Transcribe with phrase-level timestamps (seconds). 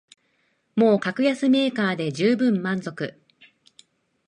[0.75, 3.21] もう格安メーカーでじゅうぶん満足